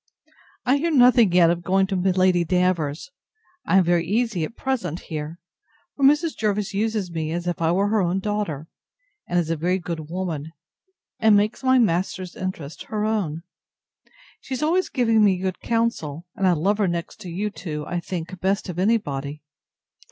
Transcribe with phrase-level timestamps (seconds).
[0.65, 3.11] I hear nothing yet of going to Lady Davers;
[3.65, 5.37] and I am very easy at present here:
[5.95, 6.35] for Mrs.
[6.35, 8.67] Jervis uses me as if I were her own daughter,
[9.27, 10.53] and is a very good woman,
[11.19, 13.43] and makes my master's interest her own.
[14.39, 17.85] She is always giving me good counsel, and I love her next to you two,
[17.85, 19.43] I think, best of any body.